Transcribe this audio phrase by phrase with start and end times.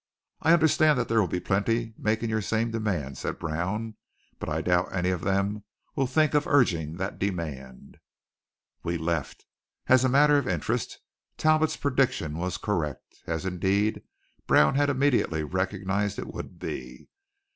[0.41, 3.97] "I understand that there will be plenty making your same demand," said Brown,
[4.39, 5.63] "but I doubt any of them
[5.95, 7.97] will think of urging that demand."
[8.81, 9.45] We left.
[9.85, 10.97] As a matter of interest,
[11.37, 14.01] Talbot's prediction was correct; as, indeed,
[14.47, 17.07] Brown had immediately recognized it would be.